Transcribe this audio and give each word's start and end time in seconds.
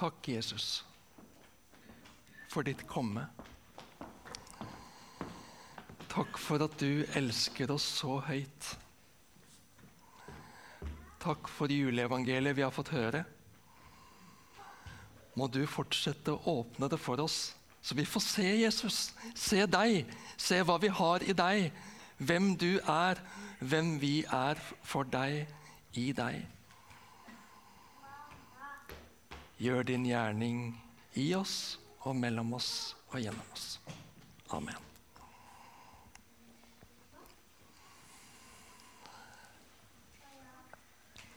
Takk, 0.00 0.28
Jesus, 0.28 0.84
for 2.48 2.64
ditt 2.64 2.86
komme. 2.88 3.26
Takk 6.08 6.38
for 6.40 6.62
at 6.64 6.78
du 6.80 7.02
elsker 7.18 7.68
oss 7.74 7.84
så 7.98 8.14
høyt. 8.24 8.68
Takk 11.20 11.50
for 11.52 11.68
juleevangeliet 11.68 12.56
vi 12.56 12.64
har 12.64 12.72
fått 12.72 12.94
høre. 12.94 13.20
Må 15.36 15.50
du 15.52 15.66
fortsette 15.68 16.32
å 16.32 16.54
åpne 16.62 16.88
det 16.88 16.98
for 17.00 17.20
oss, 17.20 17.52
så 17.84 17.92
vi 17.98 18.06
får 18.08 18.24
se 18.24 18.46
Jesus, 18.62 19.02
se 19.36 19.66
deg, 19.68 20.08
se 20.40 20.62
hva 20.64 20.78
vi 20.80 20.88
har 20.88 21.26
i 21.28 21.36
deg, 21.36 21.68
hvem 22.16 22.54
du 22.56 22.70
er, 22.88 23.20
hvem 23.60 23.98
vi 24.00 24.22
er 24.24 24.64
for 24.80 25.04
deg, 25.12 25.44
i 25.92 26.08
deg. 26.16 26.40
Gjør 29.60 29.84
din 29.84 30.06
gjerning 30.08 30.60
i 31.20 31.26
oss 31.36 31.76
og 32.08 32.14
mellom 32.16 32.54
oss 32.56 32.94
og 33.10 33.18
gjennom 33.20 33.50
oss. 33.52 33.74
Amen. 34.56 34.86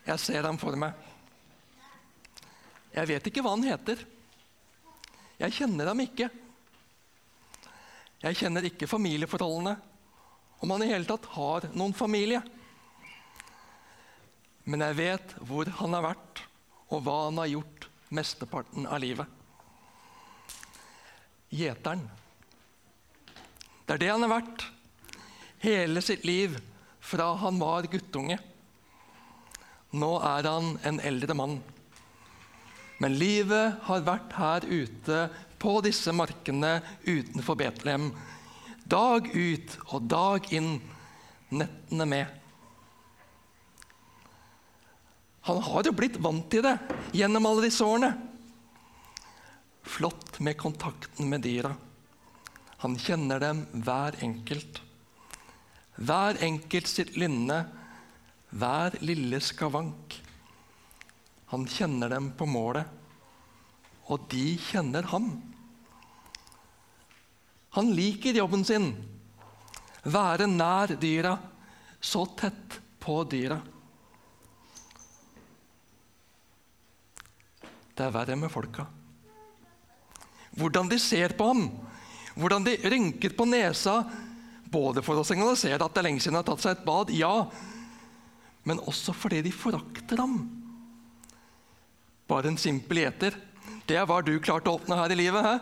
Jeg 0.03 0.19
ser 0.19 0.47
ham 0.47 0.59
for 0.59 0.79
meg. 0.79 0.95
Jeg 2.93 3.09
vet 3.09 3.27
ikke 3.27 3.43
hva 3.43 3.55
han 3.55 3.67
heter. 3.67 4.01
Jeg 5.39 5.55
kjenner 5.59 5.91
ham 5.91 6.01
ikke. 6.03 6.29
Jeg 8.23 8.39
kjenner 8.39 8.67
ikke 8.67 8.87
familieforholdene, 8.87 9.73
om 10.63 10.71
han 10.71 10.83
i 10.85 10.91
hele 10.93 11.07
tatt 11.07 11.25
har 11.33 11.67
noen 11.75 11.95
familie. 11.95 12.39
Men 14.63 14.85
jeg 14.87 14.99
vet 14.99 15.33
hvor 15.43 15.67
han 15.81 15.97
har 15.97 16.05
vært, 16.05 16.43
og 16.93 17.03
hva 17.03 17.17
han 17.25 17.41
har 17.41 17.51
gjort 17.51 17.72
mesteparten 18.13 18.85
av 18.87 19.01
livet. 19.01 19.27
Gjeteren. 21.53 22.05
Det 23.85 23.97
er 23.97 24.01
det 24.01 24.11
han 24.13 24.23
har 24.25 24.31
vært 24.37 24.65
hele 25.63 26.01
sitt 26.05 26.23
liv 26.25 26.55
fra 27.03 27.33
han 27.41 27.59
var 27.61 27.89
guttunge. 27.91 28.39
Nå 29.93 30.11
er 30.25 30.49
han 30.49 30.75
en 30.87 31.01
eldre 31.03 31.35
mann. 31.37 31.57
Men 33.03 33.17
livet 33.19 33.81
har 33.87 34.05
vært 34.05 34.37
her 34.37 34.65
ute 34.69 35.25
på 35.59 35.73
disse 35.85 36.13
markene 36.15 36.77
utenfor 37.03 37.57
Betlehem. 37.59 38.11
Dag 38.83 39.27
ut 39.33 39.75
og 39.89 40.07
dag 40.11 40.47
inn, 40.55 40.77
nettene 41.53 42.07
med. 42.09 42.42
Han 45.43 45.59
har 45.63 45.83
jo 45.83 45.91
blitt 45.95 46.19
vant 46.23 46.45
til 46.51 46.63
det 46.63 46.77
gjennom 47.15 47.49
alle 47.49 47.65
disse 47.65 47.83
årene. 47.83 48.13
Flott 49.83 50.39
med 50.39 50.55
kontakten 50.57 51.27
med 51.29 51.43
dyra. 51.43 51.73
Han 52.83 52.95
kjenner 52.99 53.39
dem 53.43 53.65
hver 53.83 54.15
enkelt. 54.23 54.79
Hver 55.99 56.39
enkelt 56.43 56.87
sitt 56.87 57.17
lynne, 57.19 57.59
hver 58.55 58.95
lille 59.03 59.39
skavank. 59.43 60.15
Han 61.51 61.67
kjenner 61.69 62.09
dem 62.15 62.31
på 62.39 62.47
målet, 62.49 62.87
og 64.07 64.23
de 64.31 64.55
kjenner 64.71 65.05
ham. 65.11 65.27
Han 67.75 67.91
liker 67.97 68.39
jobben 68.39 68.63
sin, 68.65 68.89
være 70.03 70.47
nær 70.49 70.95
dyra, 71.01 71.35
så 71.99 72.25
tett 72.39 72.79
på 73.03 73.19
dyra. 73.29 73.59
Det 77.93 78.05
er 78.05 78.13
verre 78.13 78.37
med 78.39 78.51
folka. 78.51 78.87
Hvordan 80.57 80.89
de 80.89 80.99
ser 81.01 81.33
på 81.37 81.47
ham, 81.49 81.67
hvordan 82.37 82.65
de 82.65 82.77
rynker 82.89 83.33
på 83.37 83.45
nesa, 83.49 84.01
både 84.73 85.03
for 85.05 85.21
å 85.21 85.25
signalisere 85.27 85.81
at 85.81 85.93
det 85.93 86.01
er 86.01 86.07
lenge 86.09 86.23
siden 86.23 86.37
han 86.37 86.43
har 86.43 86.49
tatt 86.49 86.65
seg 86.65 86.77
et 86.77 86.85
bad, 86.85 87.13
ja, 87.13 87.33
men 88.65 88.81
også 88.81 89.13
fordi 89.17 89.41
de 89.45 89.53
forakter 89.53 90.21
ham. 90.21 90.39
Bare 92.29 92.49
en 92.49 92.57
simpel 92.57 93.03
gjeter. 93.03 93.37
Det 93.85 93.97
er 93.99 94.07
hva 94.09 94.21
du 94.23 94.33
klarte 94.41 94.71
å 94.71 94.79
åpne 94.79 94.97
her 94.97 95.13
i 95.13 95.19
livet. 95.19 95.45
Hæ? 95.45 95.59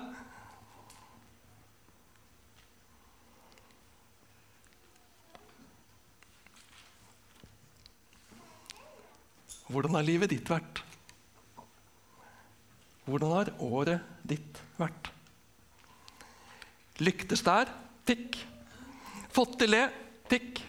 Hvordan 9.71 9.95
har 9.95 10.03
livet 10.03 10.31
ditt 10.33 10.49
vært? 10.51 10.83
Hvordan 13.11 13.31
har 13.35 13.49
året 13.59 14.11
ditt 14.23 14.59
vært? 14.79 15.09
Lyktes 17.03 17.43
der? 17.43 17.67
Tikk. 18.07 18.37
Fått 19.35 19.57
til 19.59 19.75
det? 19.75 19.83
Tikk. 20.31 20.61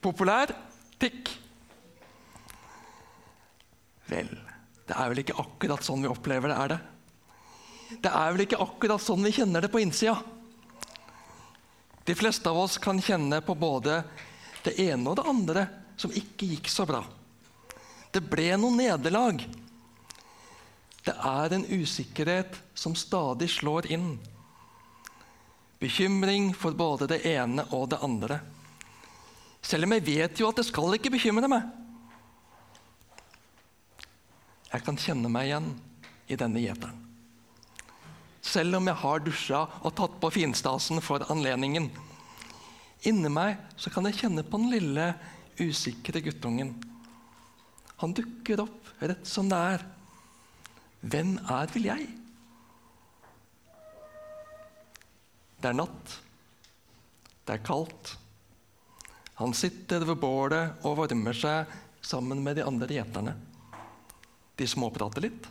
Populær? 0.00 0.54
Tikk. 1.02 1.28
Vel, 4.08 4.30
det 4.88 4.96
er 4.96 5.12
vel 5.12 5.20
ikke 5.22 5.36
akkurat 5.40 5.84
sånn 5.84 6.04
vi 6.04 6.10
opplever 6.10 6.52
det, 6.52 6.56
er 6.64 6.72
det? 6.72 6.80
Det 8.02 8.12
er 8.12 8.32
vel 8.32 8.44
ikke 8.46 8.60
akkurat 8.64 9.04
sånn 9.04 9.24
vi 9.26 9.34
kjenner 9.36 9.64
det 9.64 9.70
på 9.72 9.82
innsida? 9.82 10.16
De 12.08 12.16
fleste 12.18 12.48
av 12.48 12.58
oss 12.64 12.78
kan 12.82 13.00
kjenne 13.04 13.42
på 13.44 13.54
både 13.54 14.00
det 14.64 14.78
ene 14.80 15.12
og 15.12 15.18
det 15.20 15.28
andre 15.28 15.66
som 16.00 16.14
ikke 16.16 16.48
gikk 16.54 16.72
så 16.72 16.86
bra. 16.88 17.02
Det 18.12 18.24
ble 18.24 18.48
noen 18.56 18.80
nederlag. 18.80 19.44
Det 21.02 21.14
er 21.18 21.54
en 21.54 21.64
usikkerhet 21.66 22.58
som 22.78 22.94
stadig 22.94 23.50
slår 23.50 23.88
inn. 23.90 24.14
Bekymring 25.82 26.52
for 26.54 26.76
både 26.78 27.08
det 27.10 27.24
ene 27.26 27.64
og 27.74 27.88
det 27.90 27.98
andre. 28.06 28.38
Selv 29.62 29.86
om 29.86 29.94
jeg 29.96 30.06
vet 30.06 30.38
jo 30.38 30.50
at 30.50 30.58
det 30.60 30.66
skal 30.68 30.94
ikke 30.94 31.10
bekymre 31.14 31.50
meg. 31.50 31.66
Jeg 34.72 34.86
kan 34.86 34.98
kjenne 34.98 35.30
meg 35.30 35.50
igjen 35.50 35.72
i 36.30 36.38
denne 36.38 36.62
gjeteren. 36.62 37.00
Selv 38.42 38.78
om 38.78 38.88
jeg 38.90 38.98
har 39.02 39.22
dusja 39.22 39.60
og 39.82 39.94
tatt 39.98 40.14
på 40.22 40.30
finstasen 40.34 41.02
for 41.04 41.22
anledningen. 41.30 41.90
Inni 43.06 43.30
meg 43.30 43.58
så 43.78 43.90
kan 43.90 44.06
jeg 44.08 44.18
kjenne 44.22 44.44
på 44.46 44.58
den 44.62 44.72
lille, 44.72 45.12
usikre 45.58 46.22
guttungen. 46.24 46.72
Han 48.02 48.14
dukker 48.16 48.64
opp 48.64 48.94
rett 49.02 49.26
som 49.28 49.50
det 49.50 49.58
er. 49.74 49.84
Hvem 51.02 51.34
er 51.50 51.70
vel 51.74 51.88
jeg? 51.88 52.08
Det 55.62 55.70
er 55.70 55.78
natt. 55.78 56.18
Det 57.42 57.56
er 57.56 57.64
kaldt. 57.66 58.16
Han 59.40 59.54
sitter 59.56 60.04
ved 60.06 60.20
bålet 60.22 60.84
og 60.86 61.00
varmer 61.00 61.34
seg 61.34 61.70
sammen 62.02 62.42
med 62.44 62.58
de 62.58 62.66
andre 62.66 62.90
gjeterne. 62.94 63.34
De 64.58 64.66
småprater 64.68 65.24
litt, 65.24 65.46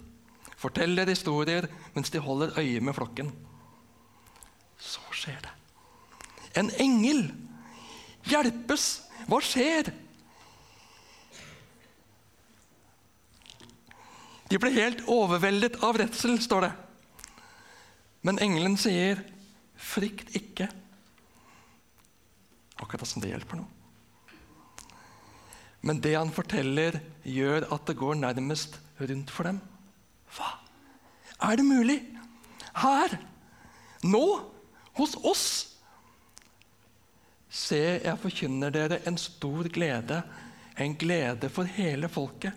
forteller 0.59 1.09
historier 1.09 1.67
mens 1.95 2.11
de 2.13 2.21
holder 2.23 2.55
øye 2.59 2.83
med 2.83 2.95
flokken. 2.95 3.31
Så 4.79 5.03
skjer 5.15 5.39
det. 5.43 5.55
En 6.59 6.71
engel 6.83 7.25
hjelpes! 8.27 8.87
Hva 9.29 9.39
skjer? 9.43 9.91
De 14.51 14.59
ble 14.59 14.73
helt 14.75 15.05
overveldet 15.07 15.77
av 15.79 15.95
redsel, 16.01 16.35
står 16.43 16.65
det. 16.67 16.71
Men 18.27 18.39
engelen 18.43 18.75
sier, 18.77 19.23
'Frykt 19.81 20.35
ikke'. 20.35 20.67
Akkurat 22.83 23.07
som 23.07 23.21
det 23.21 23.31
hjelper 23.31 23.57
noe. 23.57 23.67
Men 25.81 26.01
det 26.01 26.13
han 26.13 26.31
forteller, 26.31 26.99
gjør 27.23 27.65
at 27.73 27.87
det 27.87 27.97
går 27.97 28.19
nærmest 28.19 28.77
rundt 28.99 29.31
for 29.31 29.43
dem. 29.49 29.61
Hva? 30.35 30.51
Er 31.41 31.55
det 31.57 31.65
mulig? 31.65 31.97
Her? 32.75 33.17
Nå? 34.03 34.25
Hos 34.93 35.15
oss? 35.23 35.47
Se, 37.49 37.99
jeg 38.03 38.19
forkynner 38.21 38.69
dere 38.69 39.01
en 39.07 39.17
stor 39.17 39.67
glede, 39.73 40.21
en 40.77 40.93
glede 40.95 41.49
for 41.49 41.63
hele 41.63 42.09
folket. 42.09 42.53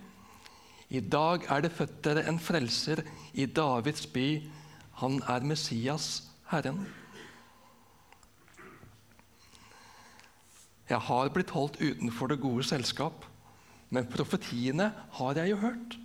I 0.88 1.00
dag 1.00 1.46
er 1.48 1.64
det 1.64 1.72
født 1.72 2.02
dere 2.04 2.26
en 2.28 2.38
frelser 2.38 3.02
i 3.32 3.46
Davids 3.46 4.06
by. 4.06 4.42
Han 5.00 5.22
er 5.28 5.46
Messias, 5.46 6.22
Herren. 6.50 6.84
Jeg 10.88 11.00
har 11.00 11.31
blitt 11.32 11.54
holdt 11.56 11.81
utenfor 11.81 12.28
det 12.28 12.42
gode 12.42 12.64
selskap, 12.69 13.25
men 13.88 14.08
profetiene 14.12 14.90
har 15.16 15.40
jeg 15.40 15.54
jo 15.54 15.60
hørt. 15.62 15.96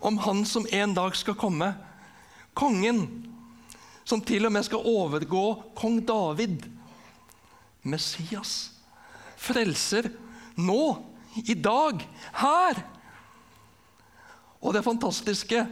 Om 0.00 0.18
han 0.24 0.44
som 0.48 0.66
en 0.72 0.94
dag 0.96 1.16
skal 1.16 1.36
komme, 1.36 1.74
kongen, 2.56 3.04
som 4.06 4.22
til 4.24 4.46
og 4.48 4.54
med 4.54 4.64
skal 4.64 4.86
overgå 4.86 5.44
kong 5.76 6.00
David. 6.08 6.64
Messias, 7.82 8.72
frelser, 9.36 10.08
nå, 10.56 10.96
i 11.44 11.54
dag, 11.54 12.00
her. 12.40 12.80
Og 14.66 14.74
det 14.74 14.82
fantastiske 14.82 15.62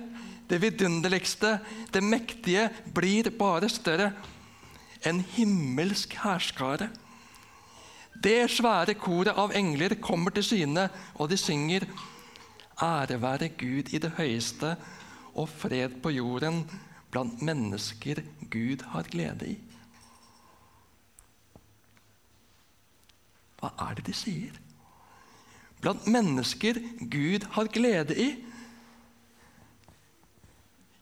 det 0.51 0.61
vidunderligste, 0.61 1.59
det 1.93 2.03
mektige, 2.05 2.69
blir 2.95 3.31
bare 3.39 3.69
større. 3.69 4.13
En 5.07 5.21
himmelsk 5.21 6.15
hærskare. 6.21 6.91
Det 8.25 8.51
svære 8.51 8.95
koret 8.95 9.33
av 9.37 9.53
engler 9.57 9.97
kommer 10.01 10.31
til 10.31 10.45
syne, 10.45 10.89
og 11.15 11.31
de 11.31 11.37
synger 11.41 11.89
Ære 12.83 13.21
være 13.23 13.49
Gud 13.49 13.93
i 13.95 13.99
det 13.99 14.13
høyeste, 14.17 14.77
og 15.35 15.49
fred 15.49 16.01
på 16.03 16.11
jorden 16.11 16.65
blant 17.11 17.43
mennesker 17.43 18.21
Gud 18.51 18.83
har 18.93 19.03
glede 19.03 19.49
i. 19.49 19.59
Hva 23.61 23.71
er 23.89 23.95
det 23.95 24.07
de 24.07 24.15
sier? 24.15 24.59
Blant 25.81 26.07
mennesker 26.07 26.81
Gud 27.01 27.47
har 27.55 27.71
glede 27.73 28.19
i. 28.19 28.29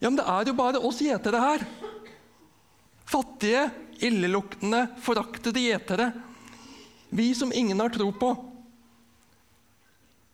Ja, 0.02 0.10
men 0.10 0.18
det 0.18 0.26
er 0.26 0.48
jo 0.50 0.58
bare 0.58 0.82
oss 0.82 0.98
gjetere 0.98 1.38
her. 1.38 1.64
Fattige, 3.06 3.68
illeluktende, 4.02 4.88
foraktede 5.04 5.62
gjetere. 5.62 6.08
Vi 7.14 7.28
som 7.38 7.52
ingen 7.54 7.78
har 7.78 7.92
tro 7.94 8.08
på. 8.10 8.32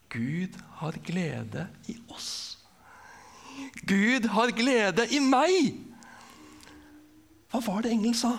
Gud 0.09 0.56
har 0.81 0.97
glede 1.05 1.67
i 1.93 1.99
oss. 2.09 2.56
Gud 3.85 4.25
har 4.32 4.55
glede 4.56 5.05
i 5.12 5.20
meg! 5.20 5.75
Hva 7.53 7.61
var 7.64 7.85
det 7.85 7.93
engelen 7.93 8.17
sa? 8.17 8.38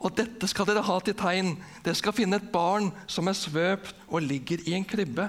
Og 0.00 0.14
dette 0.16 0.46
skal 0.50 0.68
dere 0.68 0.84
ha 0.86 0.96
til 1.02 1.16
tegn. 1.18 1.56
Dere 1.84 1.98
skal 1.98 2.14
finne 2.14 2.38
et 2.38 2.50
barn 2.52 2.92
som 3.10 3.28
er 3.30 3.38
svøpt 3.38 3.96
og 4.08 4.22
ligger 4.24 4.62
i 4.68 4.76
en 4.78 4.86
krybbe. 4.86 5.28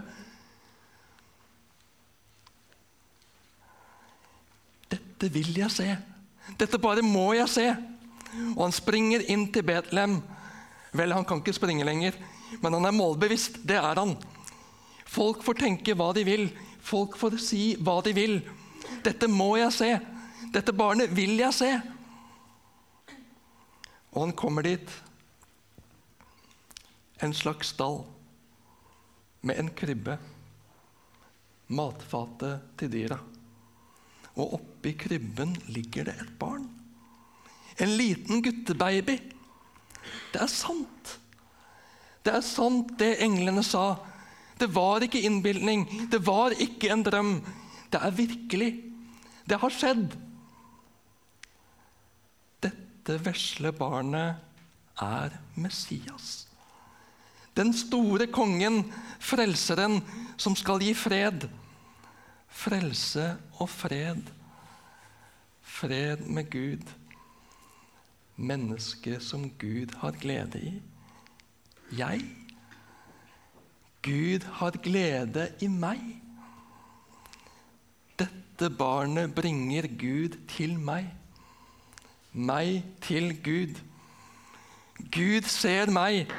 Dette 5.21 5.35
vil 5.37 5.53
jeg 5.53 5.69
se. 5.69 5.85
Dette 6.57 6.79
bare 6.81 7.03
må 7.05 7.35
jeg 7.37 7.49
se. 7.53 7.65
Og 8.55 8.63
han 8.63 8.73
springer 8.73 9.21
inn 9.29 9.43
til 9.53 9.61
Betlehem. 9.67 10.15
Vel, 10.97 11.13
han 11.13 11.27
kan 11.29 11.43
ikke 11.43 11.53
springe 11.53 11.85
lenger, 11.85 12.15
men 12.63 12.73
han 12.73 12.87
er 12.89 12.95
målbevisst. 12.95 13.59
Det 13.61 13.77
er 13.77 13.99
han. 14.01 14.15
Folk 15.05 15.43
får 15.45 15.59
tenke 15.59 15.93
hva 15.93 16.07
de 16.17 16.23
vil. 16.25 16.47
Folk 16.81 17.19
får 17.21 17.37
si 17.37 17.75
hva 17.77 17.99
de 18.01 18.15
vil. 18.17 18.33
Dette 19.05 19.29
må 19.29 19.51
jeg 19.59 19.75
se. 19.75 19.91
Dette 20.55 20.73
barnet 20.73 21.13
vil 21.13 21.35
jeg 21.37 21.53
se. 21.53 21.69
Og 24.15 24.23
han 24.25 24.33
kommer 24.33 24.65
dit. 24.65 24.95
En 27.21 27.35
slags 27.37 27.75
stall 27.75 28.01
med 29.45 29.61
en 29.61 29.69
krybbe. 29.69 30.17
Matfatet 31.69 32.73
til 32.81 32.91
dyra 32.97 33.19
og 34.39 34.55
oppi 34.59 34.93
krybben 34.97 35.55
ligger 35.73 36.07
det 36.07 36.15
et 36.21 36.33
barn. 36.39 36.67
En 37.81 37.91
liten 37.97 38.41
guttebaby. 38.43 39.17
Det 40.31 40.41
er 40.41 40.51
sant. 40.51 41.17
Det 42.21 42.33
er 42.37 42.45
sant, 42.45 42.93
det 42.99 43.17
englene 43.25 43.63
sa. 43.65 43.95
Det 44.59 44.69
var 44.75 45.01
ikke 45.03 45.23
innbilning, 45.25 45.87
det 46.11 46.21
var 46.25 46.53
ikke 46.53 46.91
en 46.93 47.03
drøm. 47.03 47.31
Det 47.91 47.99
er 47.99 48.13
virkelig. 48.15 48.71
Det 49.49 49.57
har 49.59 49.73
skjedd. 49.73 50.13
Dette 52.61 53.17
vesle 53.25 53.73
barnet 53.73 54.37
er 55.01 55.33
Messias. 55.57 56.45
Den 57.57 57.73
store 57.75 58.29
kongen, 58.31 58.85
frelseren, 59.19 59.99
som 60.39 60.55
skal 60.55 60.79
gi 60.85 60.93
fred 60.95 61.49
frelse 62.51 63.37
og 63.59 63.69
fred. 63.69 64.21
Fred 65.61 66.17
med 66.27 66.49
Gud. 66.51 66.83
Mennesket 68.35 69.23
som 69.23 69.49
Gud 69.49 69.95
har 69.97 70.11
glede 70.11 70.61
i. 70.61 70.73
Jeg. 71.97 72.21
Gud 74.01 74.45
har 74.59 74.71
glede 74.83 75.47
i 75.61 75.67
meg. 75.67 76.01
Dette 78.19 78.69
barnet 78.77 79.35
bringer 79.35 79.87
Gud 79.87 80.37
til 80.47 80.79
meg. 80.79 81.07
Meg 82.33 82.83
til 83.01 83.33
Gud. 83.43 83.79
Gud 85.11 85.47
ser 85.49 85.89
meg, 85.91 86.29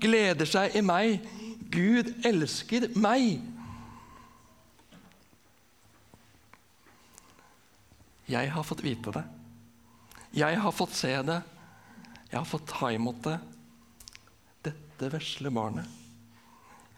gleder 0.00 0.48
seg 0.48 0.76
i 0.76 0.82
meg. 0.84 1.24
Gud 1.72 2.12
elsker 2.26 2.90
meg. 3.00 3.40
Jeg 8.30 8.50
har 8.54 8.62
fått 8.62 8.84
vite 8.86 9.10
det. 9.14 9.24
Jeg 10.38 10.58
har 10.62 10.74
fått 10.74 10.94
se 10.94 11.10
det. 11.26 11.40
Jeg 12.30 12.38
har 12.38 12.46
fått 12.46 12.68
ta 12.70 12.92
imot 12.94 13.18
det. 13.26 13.38
Dette 14.68 15.08
vesle 15.10 15.50
barnet. 15.50 15.88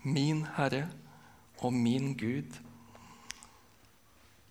Min 0.03 0.45
Herre 0.59 0.89
og 1.63 1.73
min 1.73 2.13
Gud. 2.21 2.59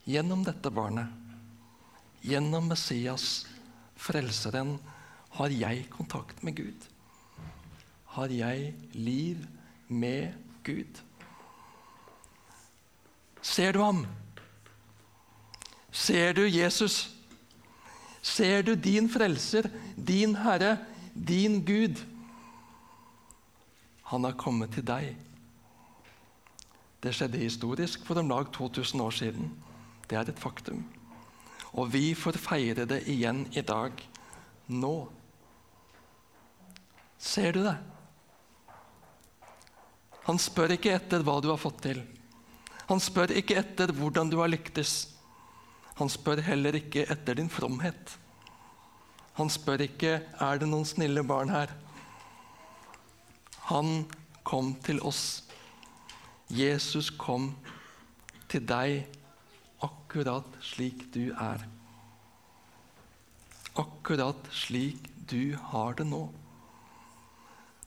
Gjennom 0.10 0.42
dette 0.48 0.72
barnet, 0.74 1.12
gjennom 2.26 2.72
Messias, 2.72 3.46
Frelseren, 4.02 4.80
har 5.38 5.54
jeg 5.54 5.86
kontakt 5.94 6.42
med 6.42 6.58
Gud. 6.58 6.88
Har 8.18 8.34
jeg 8.34 8.74
liv 8.98 9.46
med 9.88 10.34
Gud. 10.66 11.04
Ser 13.46 13.78
du 13.78 13.84
ham? 13.84 14.08
Ser 15.92 16.34
du 16.34 16.48
Jesus? 16.48 17.10
Ser 18.22 18.64
du 18.64 18.76
din 18.76 19.10
frelser, 19.10 19.70
din 19.96 20.36
Herre, 20.36 20.78
din 21.14 21.60
Gud? 21.66 22.00
Han 24.12 24.24
har 24.24 24.38
kommet 24.40 24.74
til 24.76 24.86
deg. 24.88 25.16
Det 27.02 27.14
skjedde 27.18 27.42
historisk 27.42 28.04
for 28.06 28.20
om 28.22 28.30
lag 28.30 28.52
2000 28.54 29.02
år 29.02 29.16
siden. 29.16 29.52
Det 30.08 30.18
er 30.18 30.30
et 30.30 30.40
faktum. 30.40 30.84
Og 31.74 31.94
vi 31.94 32.12
får 32.14 32.38
feire 32.40 32.86
det 32.86 33.04
igjen 33.10 33.46
i 33.56 33.64
dag. 33.66 33.96
Nå. 34.68 34.96
Ser 37.18 37.56
du 37.56 37.64
det? 37.64 37.78
Han 40.28 40.38
spør 40.40 40.76
ikke 40.76 40.94
etter 40.94 41.24
hva 41.26 41.40
du 41.42 41.50
har 41.50 41.60
fått 41.60 41.82
til. 41.88 42.04
Han 42.92 43.02
spør 43.02 43.34
ikke 43.40 43.58
etter 43.60 43.94
hvordan 43.96 44.30
du 44.30 44.38
har 44.42 44.52
lyktes. 44.52 45.08
Han 46.02 46.10
spør 46.10 46.40
heller 46.42 46.74
ikke 46.80 47.04
etter 47.14 47.38
din 47.38 47.50
fromhet. 47.54 48.16
Han 49.38 49.52
spør 49.54 49.84
ikke 49.86 50.16
er 50.18 50.58
det 50.58 50.70
noen 50.72 50.88
snille 50.90 51.22
barn 51.22 51.54
her. 51.54 51.70
Han 53.70 54.08
kom 54.42 54.74
til 54.82 54.98
oss. 55.06 55.44
Jesus 56.50 57.12
kom 57.22 57.52
til 58.50 58.66
deg 58.66 59.06
akkurat 59.86 60.58
slik 60.66 61.06
du 61.14 61.30
er. 61.38 61.68
Akkurat 63.78 64.50
slik 64.50 65.06
du 65.30 65.54
har 65.70 66.02
det 66.02 66.10
nå. 66.10 66.26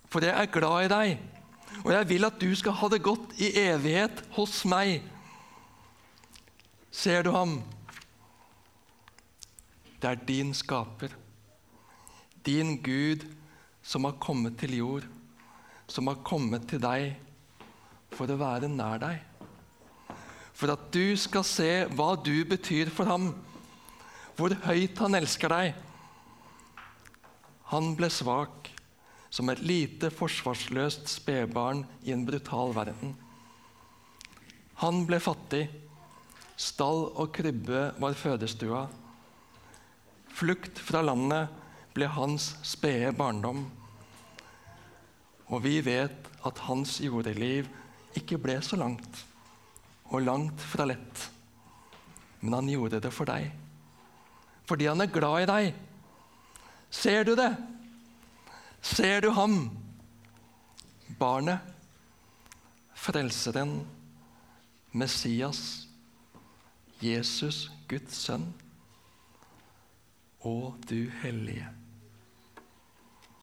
For 0.07 0.23
jeg 0.23 0.39
er 0.39 0.55
glad 0.55 0.87
i 0.87 0.95
deg, 0.95 1.15
og 1.83 1.91
jeg 1.99 2.13
vil 2.15 2.31
at 2.31 2.39
du 2.39 2.51
skal 2.55 2.79
ha 2.79 2.95
det 2.95 3.03
godt 3.03 3.35
i 3.43 3.51
evighet 3.67 4.23
hos 4.39 4.63
meg. 4.71 5.03
Ser 6.95 7.27
du 7.27 7.35
ham? 7.35 7.59
Det 10.05 10.11
er 10.11 10.25
din 10.29 10.51
skaper, 10.53 11.15
din 12.45 12.75
Gud, 12.85 13.23
som 13.81 14.05
har 14.05 14.19
kommet 14.21 14.59
til 14.61 14.75
jord, 14.77 15.05
som 15.89 16.11
har 16.11 16.19
kommet 16.21 16.67
til 16.69 16.83
deg 16.83 17.15
for 18.13 18.29
å 18.29 18.37
være 18.37 18.69
nær 18.69 18.99
deg. 19.01 19.23
For 20.53 20.75
at 20.75 20.91
du 20.93 21.17
skal 21.17 21.47
se 21.49 21.71
hva 21.97 22.11
du 22.21 22.35
betyr 22.45 22.91
for 22.93 23.09
ham, 23.09 23.31
hvor 24.37 24.53
høyt 24.67 25.01
han 25.01 25.17
elsker 25.17 25.55
deg. 25.55 25.79
Han 27.73 27.95
ble 27.97 28.11
svak 28.13 28.69
som 29.33 29.49
et 29.49 29.63
lite, 29.65 30.11
forsvarsløst 30.13 31.09
spedbarn 31.15 31.81
i 32.05 32.13
en 32.13 32.27
brutal 32.29 32.77
verden. 32.77 33.17
Han 34.85 35.07
ble 35.09 35.17
fattig. 35.17 35.63
Stall 36.61 37.09
og 37.09 37.33
krybbe 37.35 37.87
var 38.05 38.21
fødestua. 38.21 38.85
Flukt 40.35 40.81
fra 40.83 41.03
landet 41.05 41.53
ble 41.95 42.09
hans 42.11 42.57
spede 42.67 43.13
barndom. 43.15 43.69
Og 45.55 45.63
vi 45.63 45.77
vet 45.87 46.31
at 46.45 46.63
hans 46.67 46.97
jordeliv 47.05 47.69
ikke 48.19 48.41
ble 48.43 48.57
så 48.63 48.79
langt, 48.81 49.21
og 50.11 50.25
langt 50.27 50.63
fra 50.63 50.87
lett. 50.91 51.29
Men 52.41 52.59
han 52.59 52.73
gjorde 52.73 53.01
det 53.05 53.13
for 53.15 53.31
deg, 53.31 53.47
fordi 54.67 54.89
han 54.91 55.05
er 55.05 55.13
glad 55.13 55.45
i 55.45 55.49
deg. 55.51 55.79
Ser 56.95 57.25
du 57.27 57.35
det? 57.39 57.53
Ser 58.85 59.23
du 59.25 59.31
ham? 59.37 59.71
Barnet, 61.19 61.63
Frelseren, 62.95 63.85
Messias, 64.93 65.87
Jesus, 67.03 67.69
Guds 67.89 68.17
sønn, 68.27 68.47
og 70.45 70.75
du 70.91 71.05
hellige. 71.23 71.67